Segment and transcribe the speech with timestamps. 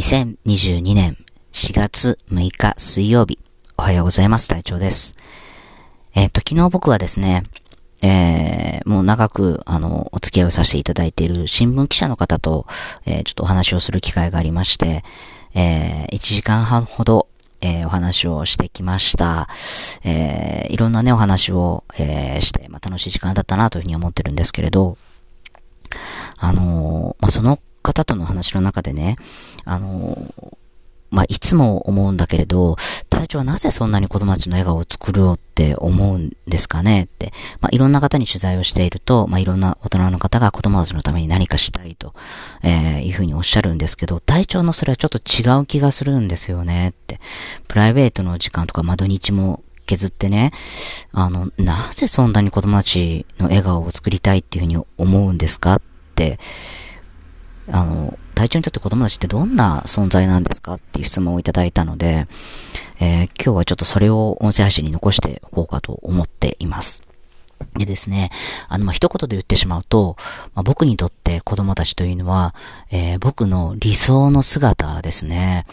[0.00, 1.18] 2022年
[1.52, 3.38] 4月6日水曜日、
[3.76, 4.48] おはようございます。
[4.48, 5.14] 隊長です。
[6.14, 7.42] えっ、と、昨日僕はですね、
[8.02, 12.66] えー、もう長く、あの、お付き合いをさせていただいている新聞記者の方と、
[13.04, 15.04] えー、ちょっとお話をする機会がありまして、
[15.54, 17.28] えー、1時間半ほど、
[17.60, 19.50] えー、お話をしてきました。
[20.02, 24.96] えー、いろんなね、お話を、えー、して、まあ、楽しい時間だったなというふうに思ってるんですけれど、
[26.38, 29.16] あのまあ、その方との話の中でね、
[29.64, 30.32] あの
[31.10, 32.76] まあ、いつも思うんだけれど、
[33.08, 37.02] 隊長はなぜそんなに子供たちの笑顔を作ろうって思うんですかね？
[37.02, 37.32] って。
[37.60, 42.14] まあ、いろんな方に取材をしていると、まあ、いろんな大人の方が子供たちのために何かしたいと、
[42.62, 46.90] えー、いうふうにおっしゃるんですけど、隊長のそれはちょっと違う気がするんですよね？
[46.90, 47.18] って。
[47.66, 50.52] プライベートの時間とか、ま、土日も削ってね、
[51.12, 55.74] あの、なぜそんなに子供たちの笑顔を作りたいっていうふうに思うんですか？
[55.74, 55.80] っ
[56.14, 56.38] て、
[57.72, 62.26] あの、隊長にとって子供たちってどんな存在なんですかっていう質問をいただいたので、
[63.00, 67.02] えー、今日はちょっとそれを音声配信に残しておこうかと思っています。
[67.76, 68.30] でですね、
[68.68, 70.16] あの、ま、一言で言ってしまうと、
[70.54, 72.54] まあ、僕にとって子供たちというのは、
[72.90, 75.66] えー、僕の理想の姿ですね。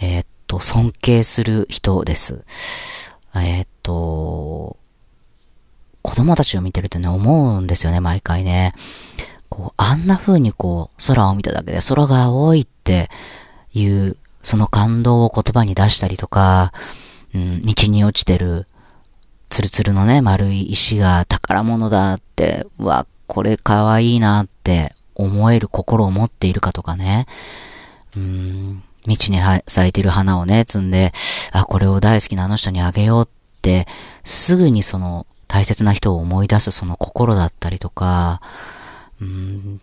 [0.00, 2.44] えー、っと、尊敬する人です。
[3.34, 4.76] え、っと、
[6.02, 8.74] 子供たちを見てるとね、思うんですよね、毎回ね。
[9.52, 13.10] こう、あんな風にこう、空を見ただけで空が青いって
[13.74, 16.72] いう、その感動を言葉に出したりとか、
[17.34, 18.66] うん、道に落ちてる、
[19.50, 27.26] ツルツルのね、丸い石が宝物だって、うわ、これ可愛いなって思える心を持っているかとかね、
[28.16, 31.12] うん、道に咲いてる花をね、摘んで、
[31.52, 33.28] あ、これを大好きなあの人にあげようっ
[33.60, 33.86] て、
[34.24, 38.40] すぐにその大切な人を思い出すその心だったりとか、
[39.22, 39.80] うん、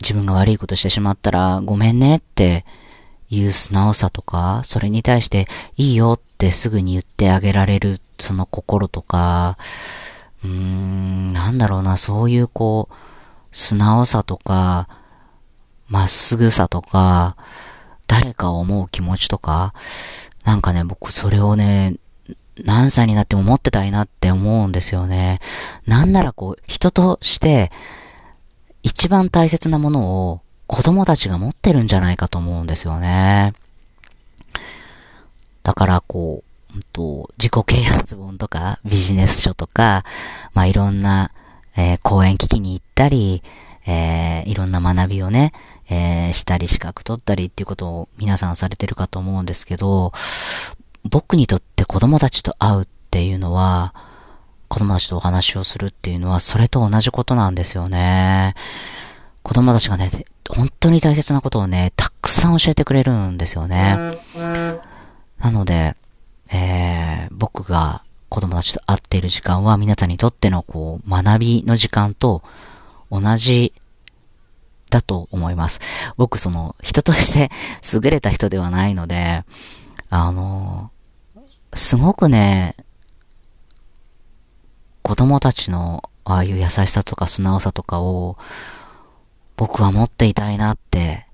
[0.00, 2.64] 自分が悪いことしてしまったらごめんねって
[3.28, 9.58] いう素直さとか、それに対していいよってすぐに言ってあげられるその心とか、
[10.44, 12.94] うーん、なんだろうな、そういうこう、
[13.50, 14.88] 素直さとか、
[15.88, 17.36] まっすぐさとか、
[18.06, 19.74] 誰かを思う気持ちとか、
[20.44, 21.96] なんかね、僕それをね、
[22.64, 25.40] 何歳になっても持ってたいなって思うんですよね。
[25.86, 27.70] なんならこう、人として、
[28.88, 33.52] 一番大切なものを子供たちが持ってるんじゃないかと思うんですよね。
[35.62, 40.04] だからこう、うんと、自己啓発本とかビジネス書とか、
[40.54, 41.32] まあ、いろんな、
[41.76, 43.42] えー、講演聞きに行ったり、
[43.86, 45.52] えー、いろんな学びをね、
[45.90, 50.12] えー、したり資格取ったりっていうことを皆さんされてるかと思うんですけど、
[51.04, 53.94] 僕にとって子供たちと会うっていうのは、
[54.68, 58.54] 子供たちとお話をするっていうのは、それと同じことなんですよね。
[59.42, 60.10] 子供たちがね、
[60.48, 63.96] 本当に大切なことをね、たくさん教えてくれるんですよね。
[65.38, 65.96] なので、
[66.50, 72.42] えー、僕が子供たちと会っている時間は皆さんにとってのこう、学びの時間と
[73.10, 73.72] 同じ
[74.90, 75.80] だと思います。
[76.16, 77.50] 僕その、人として
[77.94, 79.44] 優れた人ではないので、
[80.10, 80.90] あの、
[81.74, 82.74] すごくね、
[85.08, 88.36] 子供たちのああいう優しさとか素直さとかを
[89.56, 91.26] 僕は持っていたいなって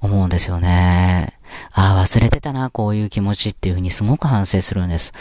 [0.00, 1.36] 思うんですよね。
[1.72, 5.14] ああ、忘れてたな、こういう気持ちっていうふうにすごく反省するんです。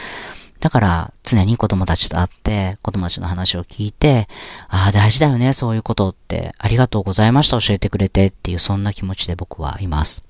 [0.59, 4.27] だから、常に子供たちと会って、子供たちの話を聞いて、
[4.69, 10.23] ああ、大事だよね、そういうことって、ありがとうございました、教えてくれてっていう、そんな気持ちで僕はいます。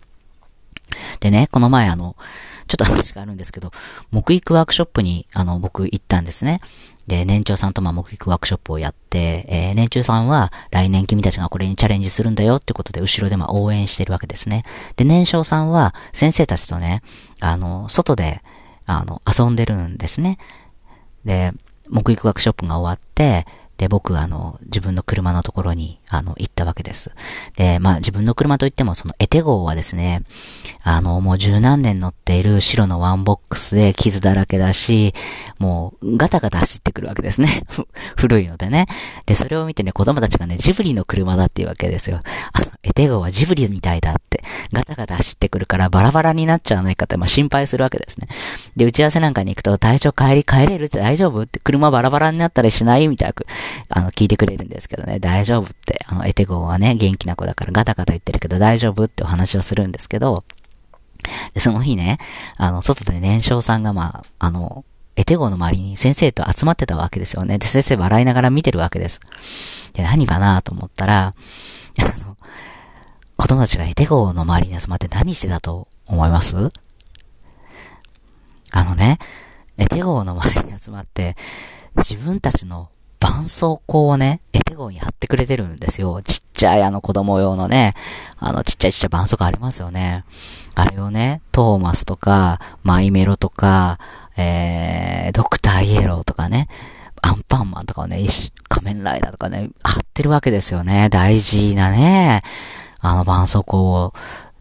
[1.19, 2.16] でね、この前あの、
[2.67, 3.72] ちょっと話があるんですけど、
[4.11, 6.61] 木育ワークショップに、あの、僕行ったんですね。
[7.11, 14.63] で、年長さんとまあ木育ワークショップをやって、えー、年中さんは来年君たちがこれにチャレンジするんだよってことで後ろでま応援してるわけですね。
[14.95, 17.01] で、年少さんは先生たちとね、
[17.41, 18.41] あの、外で、
[18.85, 20.38] あの、遊んでるんですね。
[21.25, 21.51] で、
[21.89, 23.45] 目撃ワークショップが終わって、
[23.81, 27.16] で、僕は、あの、自分の車のところに、あの、行ったわけです。
[27.56, 30.22] で、まあ、自分の車といっても、その、エテ号はですね、
[30.84, 35.16] あの、もう十何年乗っている白のワンボックスで傷だらけだし、
[35.58, 37.47] もう、ガタガタ走ってくるわけですね。
[38.16, 38.85] 古いのでね。
[39.26, 42.22] で、それを見てね、子供たちがね、ジブリの車だっていうわけですよ。
[42.53, 44.43] あ、エテ号はジブリみたいだって、
[44.73, 48.28] ガタガタ走ってくるからバラバラになっちゃわないかって、まあ、心配するわけですね。
[48.75, 50.85] で、打ち合わせなんかに行くと、体調帰り帰れる？
[50.85, 51.43] って大丈夫？
[51.43, 53.35] って、車バラバラになったりしないみたいな。
[53.89, 55.66] あの、聞いてくれるんですけどね、大丈夫？
[55.66, 59.03] って、あの、エテゴはね、元気な子だからガタガタ言ってるけど大丈夫？
[59.03, 60.43] ってお話をするんですけど、
[61.53, 62.17] で、その日ね、
[62.57, 64.85] あの、外で年少さんがまあ、あの、
[65.16, 67.59] エテゴの周りに先生と集まってたわけですよね。
[67.59, 69.19] で、先生笑いながら見てるわけです。
[69.93, 71.35] で、何かなと思ったら、あ
[72.01, 72.37] の、
[73.41, 76.55] 子供たちがエテ号の周りに集まって何してたと思います？
[78.72, 79.17] あのね、
[79.78, 81.35] エテ号の周りに集まって、
[81.97, 86.22] 自分たちの絆創膏をね、エテ号に貼ってくれてるんですよ。
[86.22, 87.96] ちっちゃいあの子供用のね、
[88.38, 90.23] あのちっちゃいちっちゃい絆創膏ありますよね。
[90.76, 93.97] あれをね、トーマスとか、マイメロとか、
[94.38, 96.67] えー、ドクターイエローとかね、
[97.23, 98.23] アンパンマンとかをね、
[98.70, 101.09] 仮面ライダーとかね、貼ってるわけですよね。
[101.09, 102.43] 大事なね、
[103.02, 104.14] あの絆創膏を。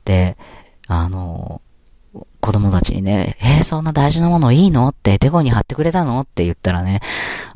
[0.05, 0.37] で、
[0.89, 1.61] あの、
[2.41, 4.89] 子供たちにね、えー、そんな大事なものいいの？
[4.89, 6.21] ってデコに貼ってくれたの？
[6.21, 7.01] って言ったらね、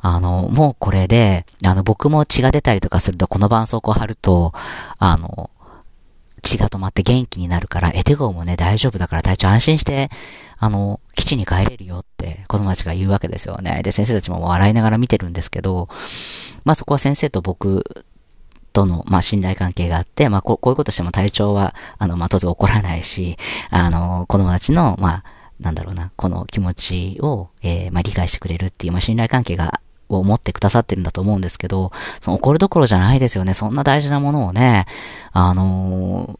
[0.00, 4.52] あの、もうこれで、あの、僕も血が出たりとかすると、この絆創膏貼ると、
[4.98, 5.50] あの、
[6.42, 10.10] 血が止まって元気になるから、エテゴもね、大丈夫だから体調安心して、
[10.58, 13.80] あの、基地に帰れるよって子供たちが言うわけですよね。
[13.82, 15.88] で、先生たちも笑いながら見てるんですけど、
[16.64, 18.04] まあそこは先生と僕
[18.74, 23.38] との、まあ、信頼関係があって、まあ、こう、こういうことしても体調は、あの、まあ、当然怒らないし、
[23.70, 25.24] あの、子供たちの、まあ、
[25.60, 29.80] なんだろうな、この気持ちを、えー、まあ、理解してくれるっていう、まあ、信頼関係が、
[30.10, 33.54] を持ってくださってるんだと思うんですけど、その怒るどころじゃないですよね。
[33.54, 34.84] そんな大事なものをね、
[35.32, 36.38] あの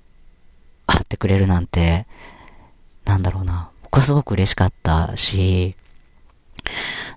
[0.86, 2.06] ー、貼ってくれるなんて、
[3.06, 3.70] なんだろうな。
[3.82, 5.76] 僕はすごく嬉しかったし、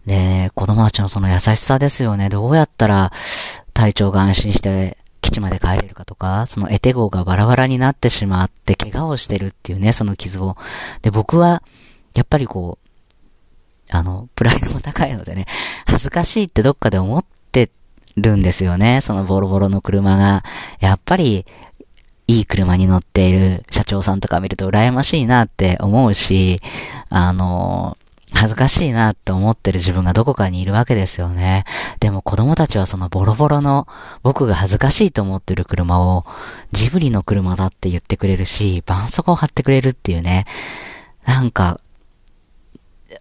[0.06, 2.30] で、子供たちのその優しさですよね。
[2.30, 3.12] どうやったら
[3.74, 4.98] 体調が安心して
[5.28, 10.56] 基地まで帰れるかとか、そのエテ号がバラバラになってしまって怪我をしてるっていうね、その傷を。
[11.02, 11.62] で、僕は、
[12.16, 12.88] やっぱりこう、
[13.92, 15.46] あの、プライドも高いのでね、
[15.86, 17.70] 恥ずかしいってどっかで思って
[18.16, 19.02] るんですよね。
[19.02, 20.44] そのボロボロの車が。
[20.80, 21.46] やっぱり、
[22.28, 26.62] いい車に乗っている社長さんとか見ると羨ましいなって思うし、
[27.10, 27.98] あの、
[28.34, 31.64] 恥ずかしいなって思ってる自分がどこかにいるわけですよね。
[32.00, 33.88] でも子供たちはそのボロボロの
[34.22, 36.26] 僕が恥ずかしいと思ってる車を
[36.74, 40.44] ジブリの車だって言ってくれるし、絆創膏を貼ってくれるっていうね。
[41.26, 41.80] なんか、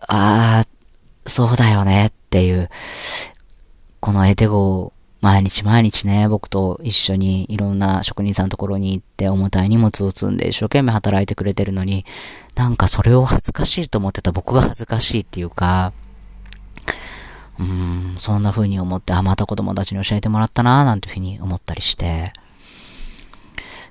[0.08, 0.66] ああ、
[1.26, 2.68] そうだよねっていう、
[4.00, 4.92] このエテゴ
[5.26, 12.06] 毎日毎日ね、僕と一緒にいろんな職人さんのところに行って重たい荷物を積んで一生懸命働いてくれてるのに、
[12.54, 15.92] なんかそれを恥ずかしいと思ってた僕が恥ずかしいっていうか、
[17.58, 22.32] うーん、そんな風に思って、あ、また子供たちに教えてもらったなーなんていう風に思ったりして、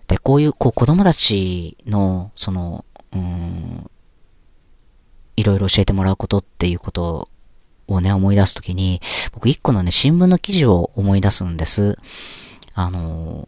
[0.08, 3.92] で、こういう、こう子供たちの、その、うん、
[5.36, 7.28] いろいろ教えてもらうことっていうこと
[7.88, 9.02] をね、思い出すときに、
[9.34, 11.98] 僕一個のね、新聞の記事を思い出すんです。
[12.74, 13.48] あの、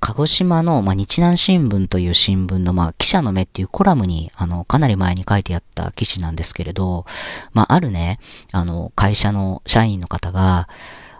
[0.00, 7.06] 鹿児島の、まあ、日南新聞という新聞の、まあ、記者の目っていうコラムに、あの、かなり前に書いてあった記事なんですけれど、
[7.54, 8.18] まあ、あるね、
[8.52, 10.68] あの、会社の社員の方が、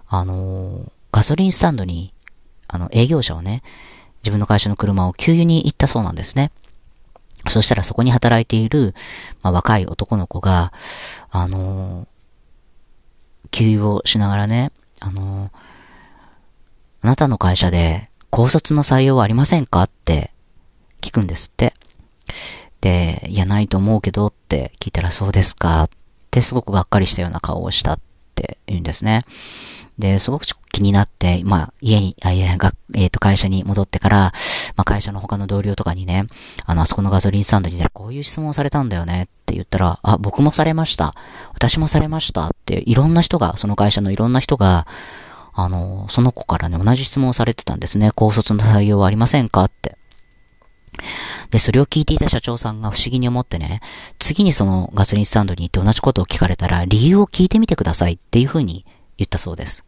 [0.06, 2.12] あの、ガソリンスタンドに、
[2.68, 3.62] あの、営業者をね、
[4.22, 6.52] 自分の会社の車を給油に行ったそうなんですね。
[7.48, 8.94] そしたらそこに働いている、
[9.42, 10.72] まあ、若い男の子が、
[11.30, 12.06] あの
[13.54, 15.52] 給油をしながらね、あの、
[17.02, 20.32] あなたの会社で高卒の採用はありませんかって
[21.00, 21.72] 聞くんですって。
[22.80, 25.88] で、いや、ないと思うけどって聞いたらそうですかっ
[26.32, 28.00] てすごくがっかりしたような顔をしたっ
[28.34, 29.24] て言うんですね。
[29.98, 34.32] で、すごく気になって、まあ、家に、あ、いや、が、えっ、ー、と、会社に戻ってから、
[34.74, 36.26] まあ、会社の他の同僚とかにね、
[36.66, 41.14] あの、あそこのガソリンスタンドにね、こういう質問されたんだよねっ言ったら、あ、僕もされました。
[41.52, 44.86] 私もされましたって、いろんな人が、その会社のいろんな人が、
[45.52, 48.10] あの、その子からね、同じ質問をされてたんですね。
[48.14, 49.64] 高卒の採用はありませんか？
[49.64, 49.96] って。
[51.50, 53.80] で、それを聞いていた社長さんが不思議に思ってね、
[54.18, 58.84] 次にそのガソリンスタンドに行って同じことを聞かれたら、理由を聞いてみてくださいっていうふうに
[59.16, 59.84] 言ったそうです。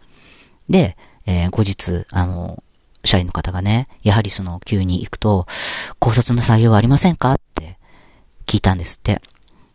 [0.68, 0.96] で、
[1.26, 2.62] えー、後日、あの、
[3.04, 5.46] 社員の方がね、やはりその急に行くと、
[5.98, 7.34] 高卒の採用はありませんか？
[7.34, 7.78] って
[8.46, 9.22] 聞いたんですって。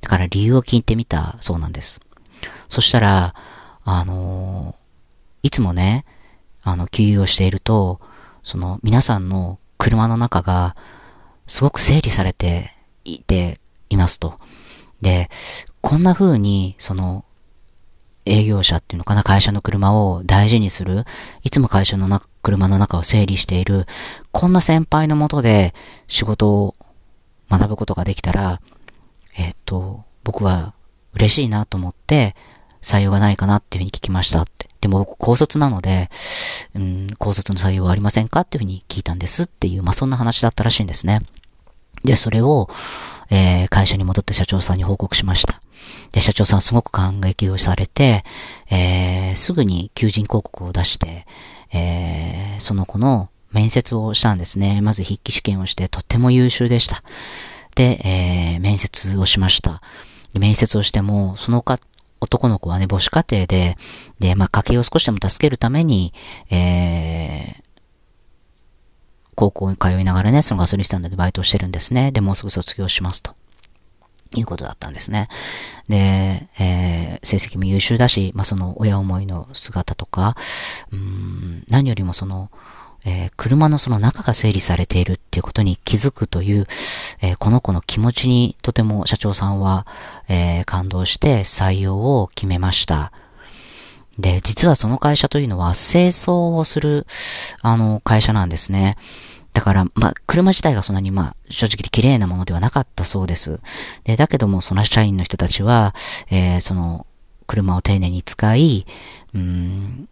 [0.02, 2.02] だから理由を聞いてみたそうなんです。
[2.70, 3.36] そしたら、
[3.84, 6.06] あのー、いつもね、
[6.64, 8.00] あの、給油をしていると、
[8.44, 10.76] その皆さんの車の中が
[11.48, 14.40] すごく整理されていていますと。
[15.02, 15.30] で、
[15.82, 17.26] こんな風に、その、
[18.26, 21.06] 営業者っていうのかな、会社の車を大事にする、
[21.44, 23.88] いつも会社のな車の中を整理している、
[24.32, 25.74] こんな先輩のもとで
[26.08, 26.76] 仕事を
[27.50, 28.62] 学ぶことができたら、
[29.38, 30.74] えっ、と、僕は
[31.14, 32.36] 嬉しいなと思って
[32.82, 34.70] 採用がないかなっていうふうに聞きましたって。
[34.82, 36.10] でも僕高卒なので、
[36.74, 41.20] うん、高卒の採用はありませんかっていうふうに聞いたんですっていう、まあ、そんな話だったらしいんですね。
[42.04, 42.68] で、それを、
[43.30, 45.62] えー、会社に戻って社長さんに報告しました。
[46.12, 48.24] で、社長さんすごく感激をされて、
[48.72, 51.28] えー、すぐに求人広告を出して、
[51.72, 54.82] えー、その子の、面接をしたんですね。
[54.82, 57.04] まず筆記試験をしてとっても優秀でした。
[57.76, 59.82] で、えー、面接をしました。
[60.34, 61.80] 面接をしても、そのか、
[62.20, 63.78] 男の子はね、母子家庭で、
[64.20, 66.14] で、まあ、家計を少しでも助けるために、
[66.50, 67.64] えー、
[69.36, 72.12] 高校に通いながらね、そのガソリンスタンドでバイトをしてるんですね。
[72.12, 73.36] で、もうすぐ卒業しますと。
[74.34, 75.28] いうことだったんですね。
[75.90, 80.38] で、えー、成績も優秀だし、まあ、その親思いの姿とか、
[80.92, 82.50] うん、何よりもその、
[83.06, 86.68] えー、車のその中が整理されているっていうことに気づくという、
[87.22, 89.88] えー、この子の気持ちにとても社長さんは、
[90.28, 93.12] えー、感動して採用を決めました。
[94.20, 97.08] で、実はその会社というのは清掃をする、
[97.62, 98.98] あの、会社なんですね。
[99.54, 103.62] だから、まあ、車自体がそんなに、まあ、正直綺麗なものではなかったそうです。
[104.04, 105.96] で、だけども、その社員の人たちは、
[106.30, 107.06] えー、その、
[107.48, 108.86] 車を丁寧に使い、
[109.34, 110.08] うん、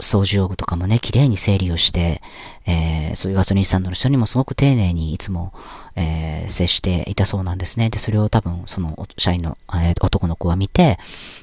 [0.00, 2.20] 掃除用具とかもね、綺麗に整理をして、
[2.66, 5.52] えー、そういうガソリンスタンドの人にもすごく丁寧にいつも、
[5.96, 7.90] えー、接していたそうなんですね。
[7.90, 10.98] で、それを多分、その、社員の、えー、男の子は見て、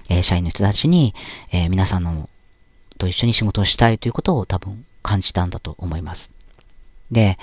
[0.09, 1.13] えー、社員の人たちに、
[1.51, 2.29] えー、皆さんの、
[2.97, 6.31] と一緒に仕事をしたいということを多分感じたんだと思います。
[7.11, 7.37] で、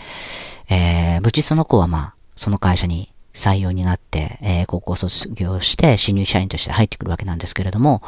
[0.69, 8.03] えー、無事その子はまあ、その会社に採用になって、えー、高校卒業して新入社員として入ってくるわけなんですけれども、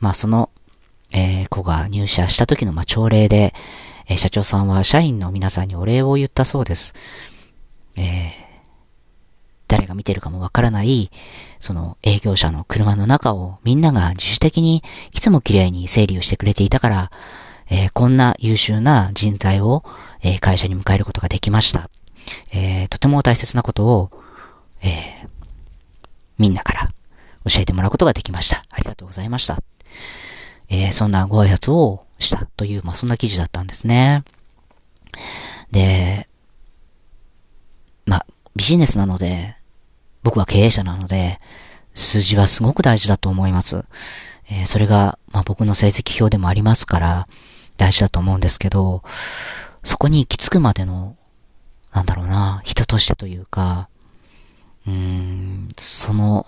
[0.00, 0.45] まあその、
[1.86, 3.54] が入社した時のま朝礼で、
[4.08, 6.94] え、社長さんは社員の皆さんにお礼を言ったそうです。
[7.96, 8.30] えー、
[9.68, 11.10] 誰が見てるかもわからない、
[11.60, 17.10] その営業者の車の中をみんなが自主的にいつも綺麗に整理をしてくれていたから、
[17.68, 19.82] えー、こんな優秀な人材を、
[20.22, 21.88] えー、会社に迎えることができました。
[22.52, 24.10] えー、とても大切なことを、
[24.82, 25.26] え、
[26.38, 26.84] みんなから
[27.44, 28.62] 教えてもらうことができました。
[28.70, 29.58] ありがとうございました。
[30.68, 34.24] えー、そんなご挨拶をしたという、まあ、そんな記事だったんですね。
[35.70, 36.28] で、
[38.04, 39.56] まあ、ビジネスなので、
[40.22, 41.38] 僕は経営者なので、
[41.94, 43.84] 数字はすごく大事だと思います。
[44.48, 47.28] えー、それが、まあ、僕の成績表でもありますから、
[47.76, 49.02] 大事だと思うんですけど、
[49.84, 51.16] そこに行き着くまでの、
[51.92, 53.88] なんだろうな、人としてというか、
[54.86, 56.46] うーん、その、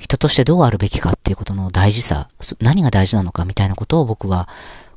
[0.00, 2.28] 人としてどうあるべきかっていうことの大事さ、
[2.60, 4.48] 何が大事なのかみたいなことを僕は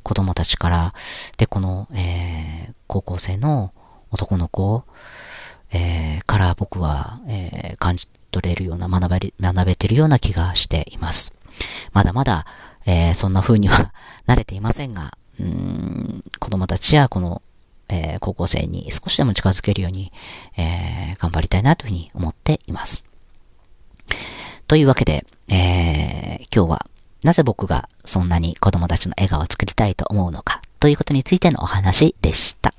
[0.01, 0.93] 子供たちから、
[1.38, 3.74] で、この、えー、高校生の
[4.12, 4.83] 男の子、
[5.72, 11.33] えー、から僕は、えー、感じ取れるような、学べ、学べてるような気がしています。
[11.91, 12.45] まだまだ、
[12.86, 13.91] えー、そんな風には
[14.27, 17.41] 慣れていませんが、うん、子供たちやこの、
[17.89, 20.12] え、高校生に少しでも近づけるように、
[20.57, 23.05] え、頑張りたいなというふうに思っています。
[24.67, 26.86] というわけで、えー、今日は
[27.24, 32.72] なぜ僕がそんなに子供たちの笑顔を作りたいと思うのかということについてのお話でした。